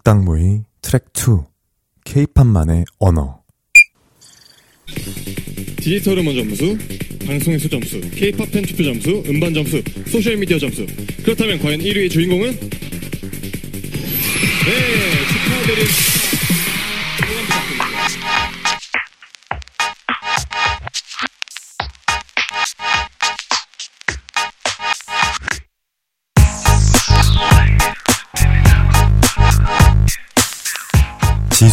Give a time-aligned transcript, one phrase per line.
[0.00, 1.44] 작당모의 트랙 2
[2.04, 3.40] K-팝만의 언어
[5.76, 6.76] 디지털 음원 점수,
[7.26, 10.86] 방송에서 점수, K-팝 팬 투표 점수, 음반 점수, 소셜 미디어 점수.
[11.22, 12.50] 그렇다면 과연 1위의 주인공은?
[12.50, 12.70] 네,
[15.28, 16.09] 축하드립니다.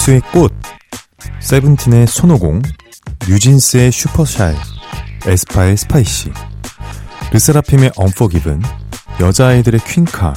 [0.08, 0.54] 지수의 꽃
[1.42, 2.62] 세븐틴의 손오공
[3.30, 4.56] 뉴진스의 Super Shy
[5.26, 6.32] 에스파의 Spicy
[7.34, 8.62] 르세라핌의 UNFORGIVEN
[9.20, 10.34] 여자아이들의 퀸카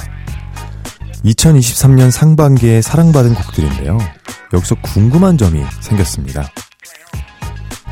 [1.23, 3.97] 2023년 상반기에 사랑받은 곡들인데요.
[4.53, 6.49] 여기서 궁금한 점이 생겼습니다.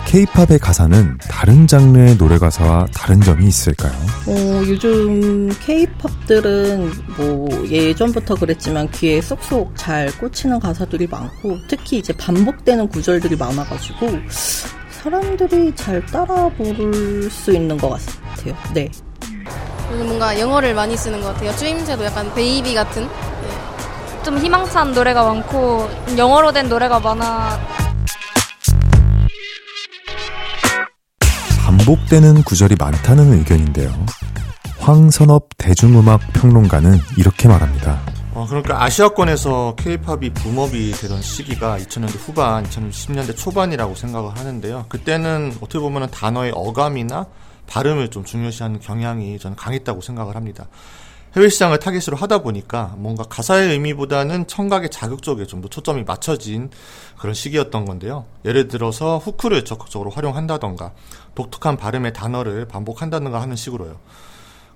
[0.10, 3.92] K-팝의 가사는 다른 장르의 노래 가사와 다른 점이 있을까요?
[4.26, 12.88] 어, 요즘 케이팝들은 뭐 예전부터 그랬지만 귀에 쏙쏙 잘 꽂히는 가사들이 많고 특히 이제 반복되는
[12.88, 14.10] 구절들이 많아가지고
[14.90, 18.56] 사람들이 잘 따라 부를 수 있는 것 같아요.
[18.74, 18.90] 네.
[19.92, 21.56] 요즘 뭔가 영어를 많이 쓰는 것 같아요.
[21.56, 23.08] 추임새도 약간 baby 같은.
[24.24, 27.69] 좀 희망찬 노래가 많고 영어로 된 노래가 많아
[31.90, 33.92] 반복되는 구절이 많다는 의견인데요.
[34.78, 38.00] 황선업 대중음악 평론가는 이렇게 말합니다.
[38.36, 44.86] 어, 그러니까 아시아권에서 케이팝이 boom up이 되던 시기가 2000년대 후반, 2010년대 초반이라고 생각을 하는데요.
[44.88, 47.26] 그때는 어떻게 보면 단어의 어감이나
[47.66, 50.68] 발음을 좀 중요시하는 경향이 저는 강했다고 생각을 합니다.
[51.36, 56.70] 해외 시장을 타깃으로 하다 보니까 뭔가 가사의 의미보다는 청각의 자극 쪽에 좀 더 초점이 맞춰진
[57.20, 58.26] 그런 시기였던 건데요.
[58.46, 60.94] 예를 들어서 후크를 적극적으로 활용한다던가
[61.36, 64.00] 독특한 발음의 단어를 반복한다든가 하는 식으로요.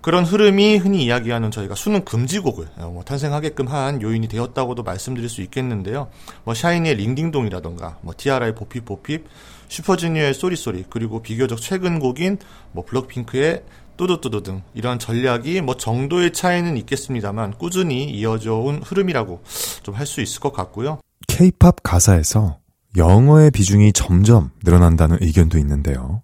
[0.02, 5.42] 그런 흐름이 흔히 이야기하는 저희가 수능 금지곡을 어, 뭐 탄생하게끔 한 요인이 되었다고도 말씀드릴 수
[5.42, 6.10] 있겠는데요.
[6.44, 9.26] 뭐 샤이니의 링딩동이라던가 뭐 티아라의 보핍보핍,
[9.70, 12.38] 슈퍼주니어의 Sorry Sorry 그리고 비교적 최근 곡인
[12.74, 13.64] 뭐 블랙핑크의
[13.98, 19.42] 뚜두뚜두 등 이러한 전략이 뭐 정도의 차이는 있겠습니다만 꾸준히 이어져 온 흐름이라고
[19.84, 21.00] 좀 할 수 있을 것 같고요.
[21.28, 22.60] K-팝 가사에서
[22.98, 26.22] 영어의 비중이 점점 늘어난다는 의견도 있는데요.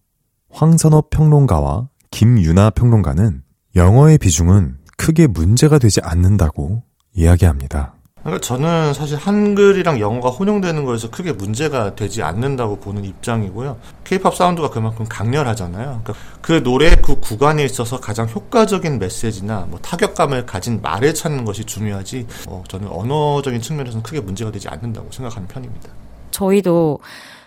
[0.52, 3.44] 황선업 평론가와 김유나 평론가는
[3.76, 7.94] 영어의 비중은 크게 문제가 되지 않는다고 이야기합니다.
[8.22, 13.78] 그러니까 저는 사실 한글이랑 영어가 혼용되는 거에서 크게 문제가 되지 않는다고 보는 입장이고요.
[14.04, 16.02] 케이팝 사운드가 그만큼 강렬하잖아요.
[16.04, 21.64] 그러니까 그 노래 그 구간에 있어서 가장 효과적인 메시지나 뭐 타격감을 가진 말을 찾는 것이
[21.64, 22.28] 중요하지.
[22.48, 25.90] 어, 저는 언어적인 측면에서는 크게 문제가 되지 않는다고 생각하는 편입니다.
[26.32, 27.00] 저희도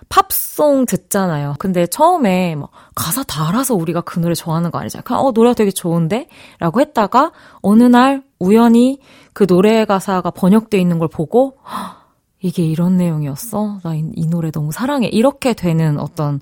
[0.08, 1.54] 팝송 듣잖아요.
[1.58, 5.04] 근데 처음에 막 가사 다 알아서 우리가 그 노래 좋아하는 거 아니잖아요.
[5.04, 6.28] 그냥 어 노래가 되게 좋은데
[6.58, 8.98] 라고 했다가 어느 날 우연히
[9.32, 11.96] 그 노래 가사가 번역되어 있는 걸 보고 헉,
[12.40, 13.80] 이게 이런 내용이었어?
[13.82, 15.08] 나 이 노래 너무 사랑해.
[15.08, 16.40] 이렇게 되는 어떤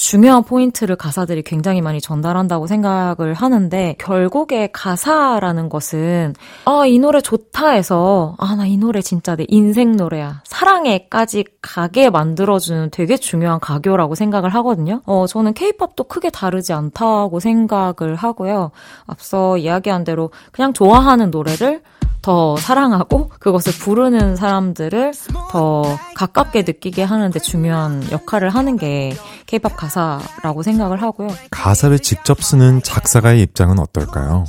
[0.00, 6.34] 중요한 포인트를 가사들이 굉장히 많이 전달한다고 생각을 하는데 결국에 가사라는 것은
[6.64, 12.08] 아 이 노래 좋다 해서 아 나 이 노래 진짜 내 인생 노래야 사랑해까지 가게
[12.08, 15.02] 만들어주는 되게 중요한 가교라고 생각을 하거든요.
[15.04, 18.70] 어 저는 케이팝도 크게 다르지 않다고 생각을 하고요.
[19.06, 21.82] 앞서 이야기한 대로 그냥 좋아하는 노래를
[22.22, 25.12] 더 사랑하고 그것을 부르는 사람들을
[25.50, 29.14] 더 가깝게 느끼게 하는데 중요한 역할을 하는 게
[29.46, 31.28] 케이팝 가사라고 생각을 하고요.
[31.50, 34.44] 가사를 직접 쓰는 작사가의 입장은 어떨까요?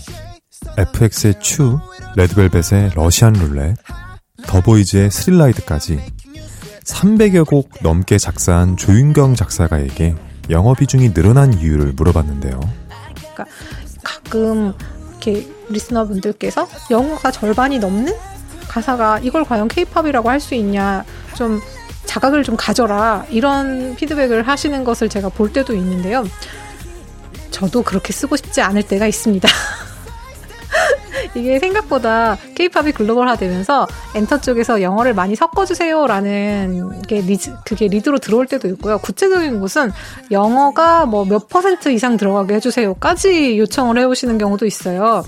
[0.77, 1.79] FX의 추,
[2.15, 3.75] 레드벨벳의 Russian Roulette,
[4.45, 5.99] 더보이즈의 Thrill Ride까지
[6.83, 10.15] 300여 곡 넘게 작사한 조윤경 작사가에게
[10.49, 12.59] 영어 비중이 늘어난 이유를 물어봤는데요.
[13.15, 13.45] 그러니까
[14.03, 14.73] 가끔
[15.09, 18.13] 이렇게 listener분들께서 영어가 절반이 넘는
[18.67, 21.03] 가사가 이걸 과연 케이팝이라고 할 수 있냐
[21.35, 21.59] 좀
[22.05, 26.25] 자각을 좀 가져라 이런 피드백을 하시는 것을 제가 볼 때도 있는데요.
[27.51, 29.47] 저도 그렇게 쓰고 싶지 않을 때가 있습니다.
[31.33, 38.67] 이게 생각보다 케이팝이 글로벌화되면서 엔터 쪽에서 영어를 많이 섞어주세요라는 게 리즈, 그게 리드로 들어올 때도
[38.67, 38.97] 있고요.
[38.97, 39.91] 구체적인 곳은
[40.29, 45.23] 영어가 뭐 몇 퍼센트 이상 들어가게 해주세요까지 요청을 해오시는 경우도 있어요.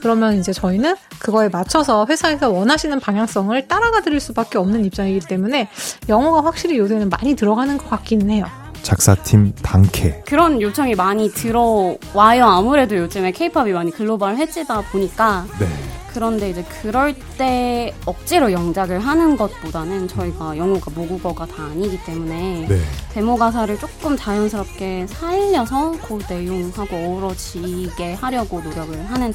[0.00, 5.68] 그러면 이제 저희는 그거에 맞춰서 회사에서 원하시는 방향성을 따라가 드릴 수밖에 없는 입장이기 때문에
[6.08, 8.46] 영어가 확실히 요새는 많이 들어가는 것 같기는 해요.
[8.84, 12.44] 작사팀 단케 그런 요청이 많이 들어와요.
[12.44, 15.46] 아무래도 요즘에 케이팝이 많이 글로벌 해지다 보니까.
[15.58, 15.66] 네.
[16.12, 22.80] 그런데 이제 그럴 때 억지로 영작을 하는 것보다는 저희가 영어가 모국어가 다 아니기 때문에 네.
[23.12, 29.32] 데모 가사를 조금 자연스럽게 살려서 그 내용하고 어우러지게 하려고 노력을 하는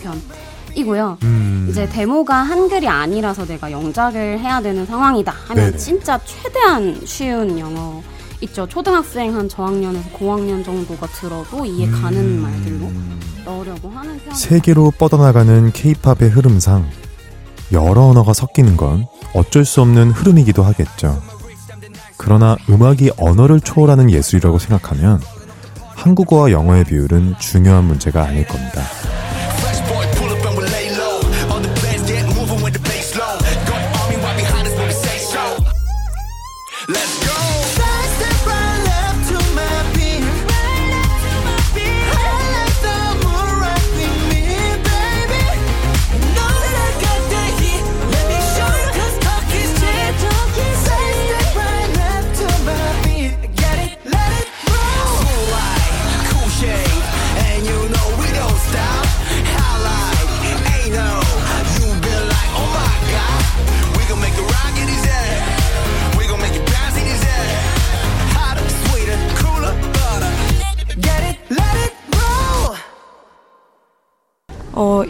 [0.76, 1.18] 이고요.
[1.24, 1.68] 음.
[1.70, 5.78] 이제 데모가 한글이 아니라서 내가 영작을 해야 되는 상황이다 하면 네네.
[5.78, 8.02] 진짜 최대한 쉬운 영어
[8.42, 8.68] 있죠.
[8.68, 12.42] 초등학생 한 저학년에서 고학년 정도가 들어도 이해 가는 음.
[12.42, 12.92] 말들로
[13.46, 14.34] 넣으려고 하는 편.
[14.34, 16.90] 세계로 뻗어나가는 케이팝의 흐름상
[17.72, 21.22] 여러 언어가 섞이는 건 어쩔 수 없는 흐름이기도 하겠죠.
[22.18, 25.22] 그러나 음악이 언어를 초월하는 예술이라고 생각하면
[25.96, 28.82] 한국어와 영어의 비율은 중요한 문제가 아닐 겁니다.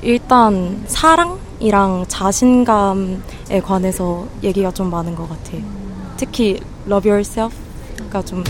[0.01, 5.61] 일단 사랑이랑 자신감에 관해서 얘기가 좀 많은 것 같아요.
[6.17, 8.43] 특히 love yourself가 좀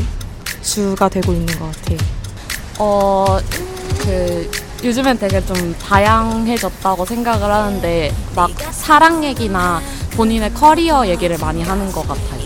[0.62, 1.98] 주가 되고 있는 것 같아요.
[2.80, 3.38] 어,
[4.00, 4.50] 그,
[4.84, 9.82] 요즘엔 되게 좀 다양해졌다고 생각을 하는데, 막 사랑 얘기나
[10.16, 12.40] 본인의 커리어 얘기를 많이 하는 것 같아요.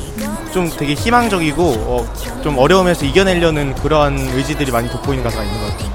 [0.51, 2.13] 좀 되게 희망적이고 어,
[2.43, 5.91] 좀 어려움에서 이겨내려는 그러한 의지들이 많이 돋보이는 가사가 있는 것 같아요.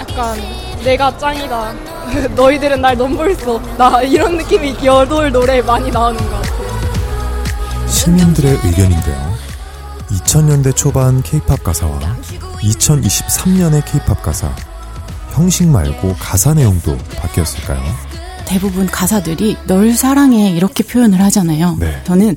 [0.00, 0.38] 약간
[0.82, 1.93] 내가 짱이다.
[2.34, 4.02] 너희들은 날 넘볼 수 없다.
[4.02, 7.86] 이런 느낌이 여돌 노래에 많이 나오는 것 같아요.
[7.88, 9.34] 시민들의 의견인데요.
[10.10, 11.98] 2000년대 초반 케이팝 가사와
[12.62, 14.54] 2023년의 케이팝 가사
[15.32, 17.82] 형식 말고 가사 내용도 바뀌었을까요?
[18.44, 21.76] 대부분 가사들이 널 사랑해 이렇게 표현을 하잖아요.
[21.80, 22.00] 네.
[22.04, 22.36] 저는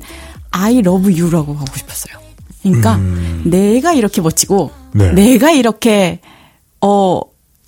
[0.50, 2.18] I love you라고 하고 싶었어요.
[2.62, 3.42] 그러니까 음.
[3.44, 5.12] 내가 이렇게 멋지고 네.
[5.12, 6.20] 내가 이렇게
[6.80, 7.20] 어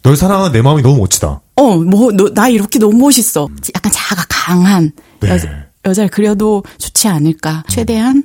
[0.03, 1.41] 널 사랑하는 내 마음이 너무 멋지다.
[1.61, 3.47] 어, 뭐, 너, 나 이렇게 너무 멋있어.
[3.75, 5.29] 약간 자아가 강한 네.
[5.29, 5.39] 여,
[5.85, 7.65] 여자를 그려도 좋지 않을까.
[7.69, 8.25] 최대한,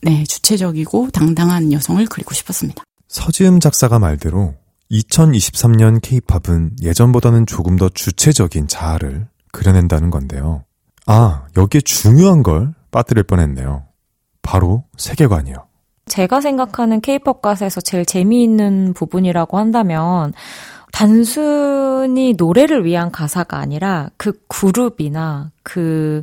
[0.00, 2.82] 네, 주체적이고 당당한 여성을 그리고 싶었습니다.
[3.08, 4.54] 서지음 작사가 말대로
[4.90, 10.64] 2023년 케이팝은 예전보다는 조금 더 주체적인 자아를 그려낸다는 건데요.
[11.06, 13.84] 아, 여기에 중요한 걸 빠뜨릴 뻔했네요.
[14.40, 15.56] 바로 세계관이요.
[16.06, 20.32] 제가 생각하는 케이팝 가사에서 제일 재미있는 부분이라고 한다면
[20.94, 26.22] 단순히 노래를 위한 가사가 아니라 그 그룹이나 그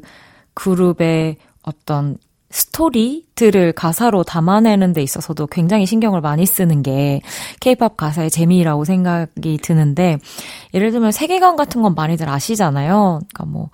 [0.54, 2.18] 그룹의 어떤
[2.52, 7.20] 스토리들을 가사로 담아내는 데 있어서도 굉장히 신경을 많이 쓰는 게
[7.60, 10.20] 케이팝 가사의 재미라고 생각이 드는데
[10.74, 13.20] 예를 들면 세계관 같은 건 많이들 아시잖아요.
[13.34, 13.72] 그러니까 뭐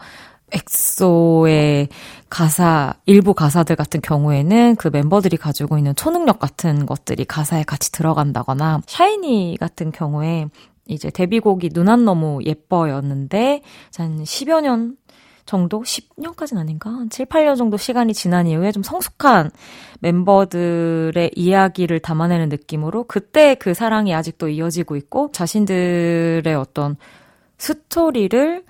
[0.52, 1.90] 엑소의
[2.30, 8.82] 가사, 일부 가사들 같은 경우에는 그 멤버들이 가지고 있는 초능력 같은 것들이 가사에 같이 들어간다거나,
[8.88, 10.48] 샤이니 같은 경우에
[10.88, 13.62] 이제 데뷔곡이 눈 안 너무 예뻐였는데,
[13.98, 14.98] 한 10여 년
[15.46, 15.82] 정도?
[15.82, 16.90] 10년까지는 아닌가?
[16.90, 19.50] 한 7, 8년 정도 시간이 지난 이후에 좀 성숙한
[20.02, 26.98] 멤버들의 이야기를 담아내는 느낌으로 그때 그 사랑이 아직도 이어지고 있고 자신들의 어떤
[27.58, 28.64] 스토리를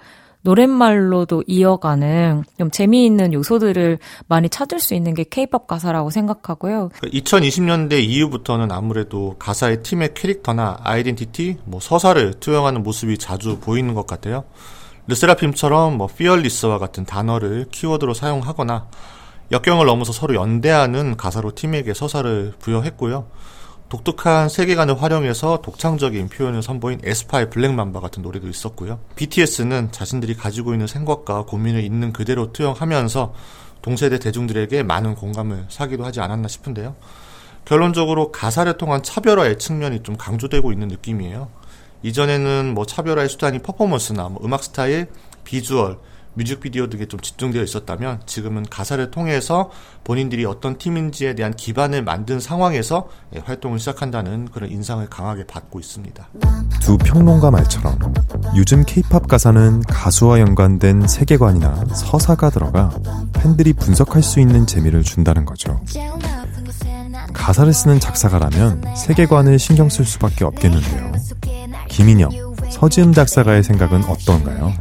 [0.48, 6.90] 노랫말로도 이어가는 좀 재미있는 요소들을 많이 찾을 수 있는 게 케이팝 가사라고 생각하고요.
[7.04, 14.08] 2020년대 그 이후부터는 아무래도 가사의 팀의 캐릭터나 아이덴티티, 뭐 서사를 투영하는 모습이 자주 보이는 것
[14.08, 14.46] 같아요.
[15.08, 18.88] 르세라핌처럼 뭐 피얼리스와 같은 단어를 키워드로 사용하거나
[19.52, 23.28] 역경을 넘어서 서로 연대하는 가사로 팀에게 서사를 부여했고요.
[23.90, 29.00] 독특한 세계관을 활용해서 독창적인 표현을 선보인 에스파의 Black Mamba 같은 노래도 있었고요.
[29.16, 33.34] BTS는 자신들이 가지고 있는 생각과 고민을 있는 그대로 투영하면서
[33.82, 36.96] 동세대 대중들에게 많은 공감을 사기도 하지 않았나 싶은데요.
[37.64, 41.50] 결론적으로 가사를 통한 차별화의 측면이 좀 강조되고 있는 느낌이에요.
[42.04, 45.08] 이전에는 뭐 차별화의 수단이 퍼포먼스나 뭐 음악 스타일,
[45.44, 45.98] 비주얼,
[46.38, 49.72] 뮤직비디오 등에 좀 집중되어 있었다면 지금은 가사를 통해서
[50.04, 56.28] 본인들이 어떤 팀인지에 대한 기반을 만든 상황에서 예, 활동을 시작한다는 그런 인상을 강하게 받고 있습니다.
[56.80, 57.98] 두 평론가 말처럼
[58.56, 62.92] 요즘 케이팝 가사는 가수와 연관된 세계관이나 서사가 들어가
[63.34, 65.82] 팬들이 분석할 수 있는 재미를 준다는 거죠.
[67.34, 71.12] 가사를 쓰는 작사가라면 세계관을 신경 쓸 수밖에 없겠는데요.
[71.90, 72.30] 김인영,
[72.70, 74.74] 서지음 작사가의 생각은 어떤가요?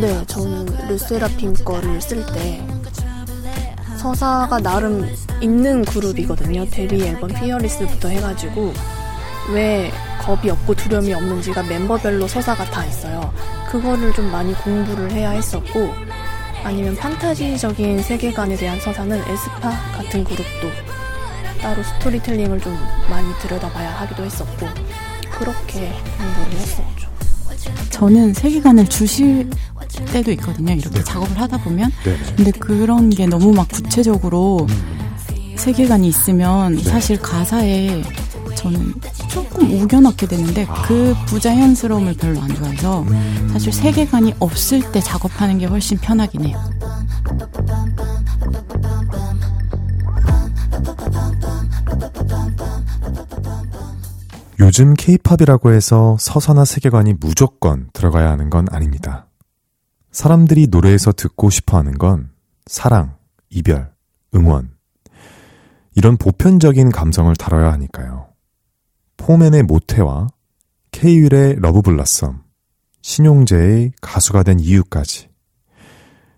[0.00, 2.66] 네, 저는 르세라핌 거를 쓸 때
[3.98, 5.06] 서사가 나름
[5.42, 6.64] 있는 그룹이거든요.
[6.70, 8.72] 데뷔 앨범 피어리스부터 해가지고
[9.52, 9.92] 왜
[10.22, 13.30] 겁이 없고 두려움이 없는지가 멤버별로 서사가 다 있어요.
[13.70, 15.90] 그거를 좀 많이 공부를 해야 했었고
[16.64, 20.70] 아니면 판타지적인 세계관에 대한 서사는 에스파 같은 그룹도
[21.60, 22.74] 따로 스토리텔링을 좀
[23.10, 24.66] 많이 들여다봐야 하기도 했었고
[25.30, 27.10] 그렇게 공부를 했었죠.
[27.90, 29.50] 저는 세계관을 주실
[30.06, 30.72] 때도 있거든요.
[30.72, 31.90] 이렇게 작업을 하다 보면.
[32.04, 32.16] 네.
[32.36, 34.66] 근데 그런 게 너무 막 구체적으로
[35.56, 38.02] 세계관이 있으면 사실 가사에
[38.54, 38.94] 저는
[39.28, 43.04] 조금 우겨넣게 되는데 그 부자연스러움을 별로 안 좋아해서
[43.52, 46.58] 사실 세계관이 없을 때 작업하는 게 훨씬 편하긴 해요.
[54.58, 59.29] 요즘 케이팝이라고 해서 서사나 세계관이 무조건 들어가야 하는 건 아닙니다.
[60.12, 62.30] 사람들이 노래에서 듣고 싶어 하는 건
[62.66, 63.16] 사랑,
[63.48, 63.92] 이별,
[64.34, 64.70] 응원.
[65.94, 68.28] 이런 보편적인 감성을 다뤄야 하니까요.
[69.16, 70.28] 포맨의 모태와
[70.92, 72.42] 케이윌의 러브블라썸,
[73.02, 75.28] 신용재의 가수가 된 이유까지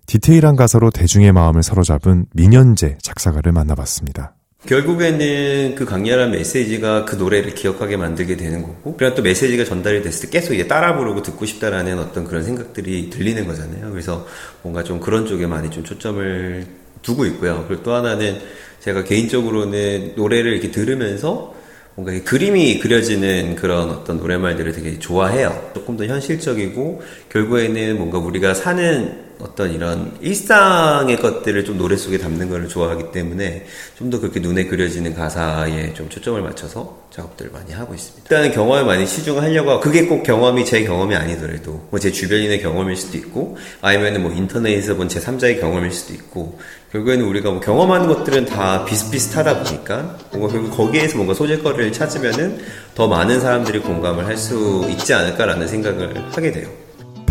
[0.06, 4.34] 디테일한 가사로 대중의 마음을 사로잡은 민현재 작사가를 만나봤습니다.
[4.66, 10.30] 결국에는 그 강렬한 메시지가 그 노래를 기억하게 만들게 되는 거고, 그리고 또 메시지가 전달이 됐을
[10.30, 13.90] 때 계속 이제 따라 부르고 듣고 싶다라는 어떤 그런 생각들이 들리는 거잖아요.
[13.90, 14.26] 그래서
[14.62, 16.64] 뭔가 좀 그런 쪽에 많이 좀 초점을
[17.02, 17.64] 두고 있고요.
[17.66, 18.38] 그리고 또 하나는
[18.80, 21.54] 제가 개인적으로는 노래를 이렇게 들으면서
[21.94, 25.70] 뭔가 그림이 그려지는 그런 어떤 노래말들을 되게 좋아해요.
[25.74, 32.48] 조금 더 현실적이고 결국에는 뭔가 우리가 사는 어떤 이런 일상의 것들을 좀 노래 속에 담는
[32.48, 33.66] 거를 좋아하기 때문에
[33.98, 38.24] 좀 더 그렇게 눈에 그려지는 가사에 좀 초점을 맞춰서 작업들을 많이 하고 있습니다.
[38.24, 42.60] 일단은 경험에 많이 치중을 하려고 하고 그게 꼭 경험이 제 경험이 아니더라도 뭐 제 주변인의
[42.62, 46.58] 경험일 수도 있고 아니면은 뭐 인터넷에서 본 제 3자의 경험일 수도 있고
[46.92, 52.60] 결국에는 우리가 뭐 경험하는 것들은 다 비슷비슷하다 보니까 뭔가 결국 거기에서 뭔가 소재거리를 찾으면은
[52.94, 56.68] 더 많은 사람들이 공감을 할 수 있지 않을까라는 생각을 하게 돼요.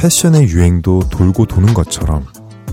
[0.01, 2.25] 패션의 유행도 돌고 도는 것처럼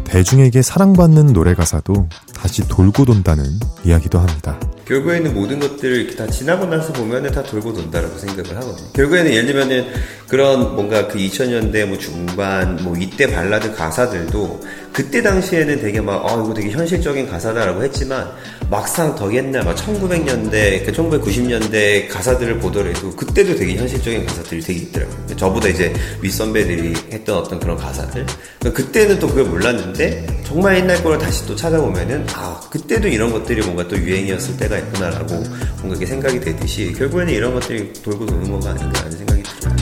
[0.04, 2.08] 대중에게 사랑받는 노래 가사도
[2.38, 3.44] 다시 돌고 돈다는
[3.84, 4.58] 이야기도 합니다.
[4.86, 8.88] 결국에는 모든 것들을 다 지나고 나서 보면은 다 돌고 돈다라고 생각을 하거든요.
[8.94, 9.86] 결국에는 예를 들면은
[10.28, 14.60] 그런 뭔가 그 2000년대 뭐 중반 뭐 이때 발라드 가사들도
[14.92, 18.28] 그때 당시에는 되게 막, 아, 이거 되게 현실적인 가사다라고 했지만
[18.70, 25.36] 막상 더 옛날 막 1900년대, 그 1990년대 가사들을 보더라도 그때도 되게 현실적인 가사들이 되게 있더라고요.
[25.36, 28.26] 저보다 이제 윗선배들이 했던 어떤 그런 가사들.
[28.58, 33.62] 그러니까 그때는 또 그걸 몰랐는데 정말 옛날 거를 다시 또 찾아보면은 아, 그때도 이런 것들이
[33.62, 38.70] 뭔가 또 유행이었을 때가 있구나라고 뭔가 이렇게 생각이 되듯이 결국에는 이런 것들이 돌고 도는 거가
[38.70, 39.76] 아닌가라는 생각이 들어요.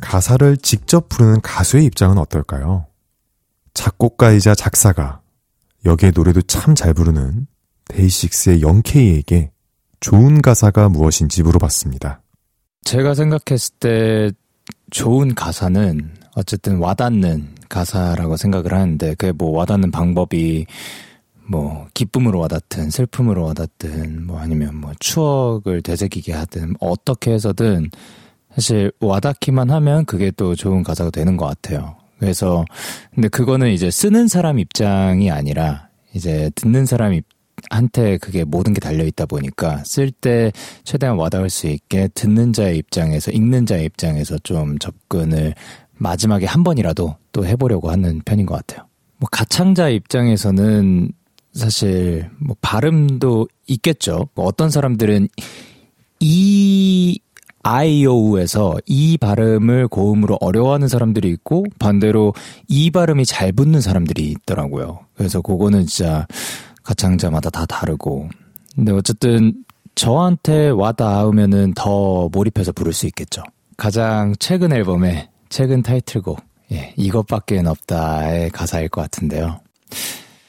[0.00, 2.86] 가사를 직접 부르는 가수의 입장은 어떨까요?
[3.74, 5.20] 작곡가이자 작사가,
[5.84, 7.46] 여기에 노래도 참 잘 부르는
[7.88, 9.50] 데이식스의 영케이에게
[10.00, 12.22] 좋은 가사가 무엇인지 물어봤습니다.
[12.84, 14.30] 제가 생각했을 때
[14.90, 20.66] 좋은 가사는 어쨌든 와닿는 가사라고 생각을 하는데 그게 뭐 와닿는 방법이
[21.48, 27.90] 뭐 기쁨으로 와닿든 슬픔으로 와닿든 뭐 아니면 뭐 추억을 되새기게 하든 어떻게 해서든
[28.54, 31.96] 사실 와닿기만 하면 그게 또 좋은 가사가 되는 것 같아요.
[32.18, 32.64] 그래서
[33.14, 37.24] 근데 그거는 이제 쓰는 사람 입장이 아니라 이제 듣는 사람 입
[37.70, 40.52] 한테 그게 모든 게 달려 있다 보니까 쓸 때
[40.84, 45.54] 최대한 와닿을 수 있게 듣는 자의 입장에서 읽는 자의 입장에서 좀 접근을
[45.92, 48.86] 마지막에 한 번이라도 또 해보려고 하는 편인 것 같아요.
[49.18, 51.10] 뭐 가창자 입장에서는
[51.52, 54.28] 사실 뭐 발음도 있겠죠.
[54.34, 55.28] 뭐 어떤 사람들은
[56.20, 57.18] 이
[57.62, 62.32] 아이오우에서 이 발음을 고음으로 어려워하는 사람들이 있고 반대로
[62.68, 65.00] 이 발음이 잘 붙는 사람들이 있더라고요.
[65.14, 66.28] 그래서 그거는 진짜
[66.86, 68.28] 가창자마다 다 다르고.
[68.74, 69.52] 근데 어쨌든
[69.94, 73.42] 저한테 와 닿으면은 더 몰입해서 부를 수 있겠죠.
[73.76, 76.40] 가장 최근 앨범의 최근 타이틀곡,
[76.72, 79.60] 예, 이것밖엔 없다의 가사일 것 같은데요.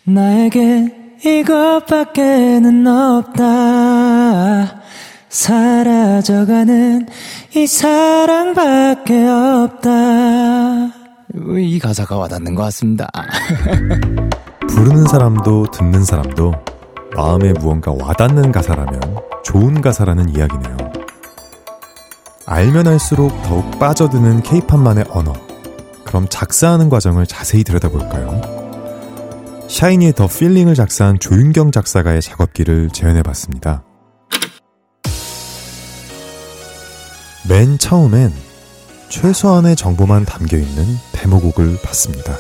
[0.03, 4.82] 나에게 이것밖에는 없다.
[5.29, 7.08] 사라져가는
[7.56, 10.88] 이 사랑밖에 없다.
[11.60, 13.10] 이 가사가 와닿는 것 같습니다.
[14.69, 16.53] 부르는 사람도 듣는 사람도
[17.15, 19.00] 마음에 무언가 와닿는 가사라면
[19.43, 20.77] 좋은 가사라는 이야기네요.
[22.45, 25.33] 알면 알수록 더욱 빠져드는 케이팝만의 언어.
[26.05, 28.41] 그럼 작사하는 과정을 자세히 들여다볼까요?
[29.67, 33.83] 샤이니의 The Feeling을 작사한 조윤경 작사가의 작업기를 재현해봤습니다.
[37.50, 38.31] 맨 처음엔
[39.09, 42.38] 최소한의 정보만 담겨있는 데모곡을 봤습니다.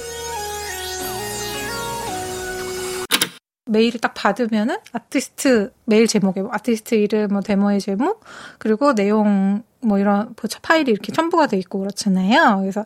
[3.67, 8.23] 메일을 딱 받으면은 아티스트 메일 제목에 뭐 아티스트 이름, 뭐 데모의 제목,
[8.57, 12.59] 그리고 내용 뭐 이런 파일이 이렇게 첨부가 돼 있고 그렇잖아요.
[12.61, 12.85] 그래서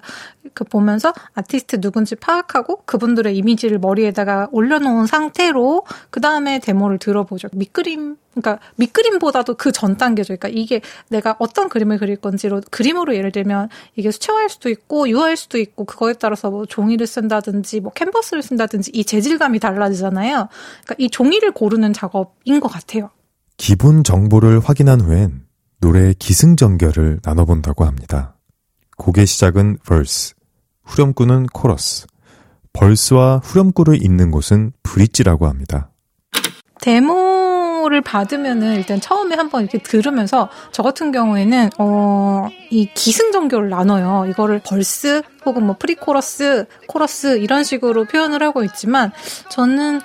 [0.53, 7.49] 그 보면서 아티스트 누군지 파악하고 그분들의 이미지를 머리에다가 올려놓은 상태로 그 다음에 데모를 들어보죠.
[7.53, 10.35] 밑그림, 그러니까 밑그림보다도 그 전 단계죠.
[10.35, 15.37] 그러니까 이게 내가 어떤 그림을 그릴 건지로 그림으로 예를 들면 이게 수채화일 수도 있고 유화일
[15.37, 20.49] 수도 있고 그거에 따라서 뭐 종이를 쓴다든지 뭐 캔버스를 쓴다든지 이 재질감이 달라지잖아요.
[20.83, 23.09] 그러니까 이 종이를 고르는 작업인 것 같아요.
[23.57, 25.45] 기본 정보를 확인한 후엔
[25.79, 28.35] 노래의 기승전결을 나눠본다고 합니다.
[28.97, 30.33] 곡의 시작은 verse,
[30.83, 32.05] 후렴구는 chorus,
[32.73, 35.89] 벌스와 후렴구를 잇는 곳은 브릿지라고 합니다.
[36.81, 37.40] 데모
[37.89, 44.27] 를 받으면은 일단 처음에 한번 이렇게 들으면서 저 같은 경우에는 어, 이 기승전결을 나눠요.
[44.29, 49.11] 이거를 verse 혹은 뭐 pre-chorus, 코러스 이런 식으로 표현을 하고 있지만
[49.49, 50.01] 저는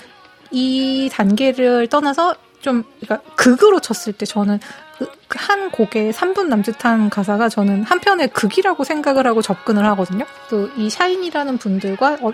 [0.51, 4.86] 이 단계를 떠나서 좀 그러니까 극으로 쳤을 때 저는 그
[5.29, 10.25] 한 곡의 3분 남짓한 가사가 저는 한편의 극이라고 생각을 하고 접근을 하거든요.
[10.49, 12.33] 또 이 샤이니라는 분들과 어,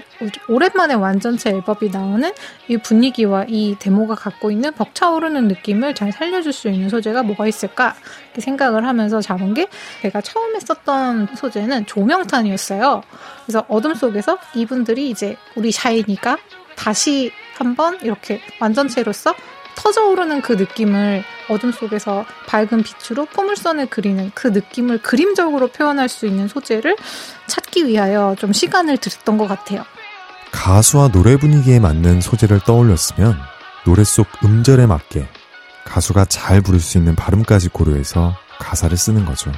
[0.49, 2.33] 오랜만에 완전체 앨범이 나오는
[2.69, 7.95] 이 분위기와 이 데모가 갖고 있는 벅차오르는 느낌을 잘 살려줄 수 있는 소재가 뭐가 있을까
[8.27, 9.67] 이렇게 생각을 하면서 잡은 게
[10.03, 13.03] 제가 처음에 썼던 소재는 조명탄이었어요.
[13.45, 16.39] 그래서 어둠 속에서 이분들이 이제 우리 샤이니가
[16.77, 19.35] 다시 한번 이렇게 완전체로서
[19.75, 26.49] 터져오르는 그 느낌을 어둠 속에서 밝은 빛으로 포물선을 그리는 그 느낌을 그림적으로 표현할 수 있는
[26.49, 26.97] 소재를
[27.47, 29.85] 찾기 위하여 좀 시간을 들였던 것 같아요.
[30.51, 33.37] 가수와 노래 분위기에 맞는 소재를 떠올렸으면
[33.85, 35.27] 노래 속 음절에 맞게
[35.85, 39.51] 가수가 잘 부를 수 있는 발음까지 고려해서 가사를 쓰는 거죠.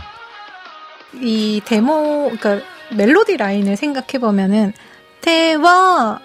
[1.13, 4.73] 이 데모, 그러니까 멜로디 라인을 생각해 보면은
[5.21, 6.19] 태워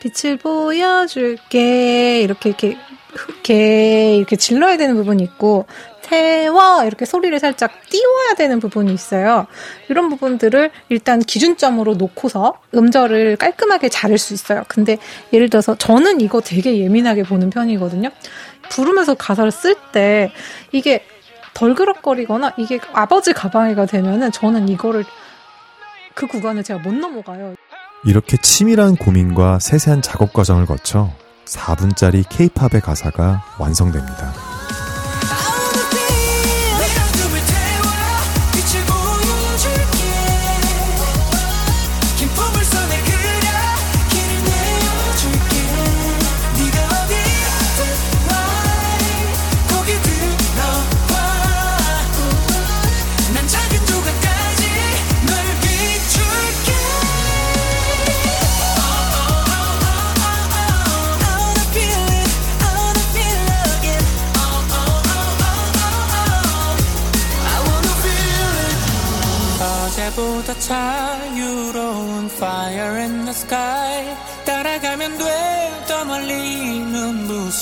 [0.00, 2.76] 빛을 보여줄게 이렇게 이렇게
[3.28, 5.66] 이렇게 이렇게 질러야 되는 부분이 있고
[6.02, 9.46] 태워 이렇게 소리를 살짝 띄워야 되는 부분이 있어요.
[9.88, 14.64] 이런 부분들을 일단 기준점으로 놓고서 음절을 깔끔하게 자를 수 있어요.
[14.68, 14.98] 근데
[15.32, 18.10] 예를 들어서 저는 이거 되게 예민하게 보는 편이거든요.
[18.70, 20.30] 부르면서 가사를 쓸 때
[20.70, 21.04] 이게
[21.54, 25.04] 덜그럭거리거나 이게 아버지 가방이가 되면은 저는 이거를
[26.14, 27.54] 그 구간을 제가 못 넘어가요.
[28.04, 31.10] 이렇게 치밀한 고민과 세세한 작업 과정을 거쳐
[31.46, 34.45] 4분짜리 케이팝의 가사가 완성됩니다.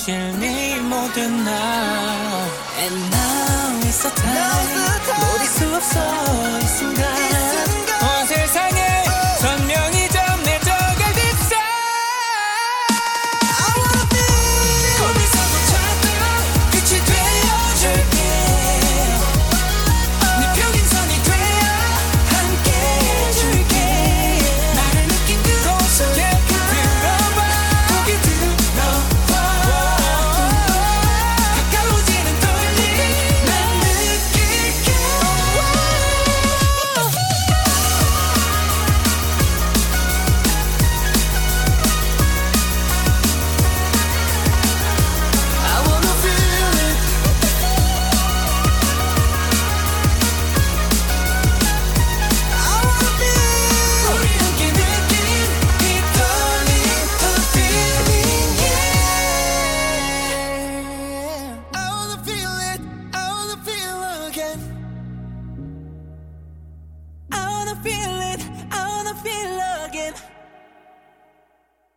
[0.05, 1.55] 눈부실 네 모든 날.
[2.79, 4.85] And now is the time.
[5.07, 7.14] 놓을 수 없어 이 순간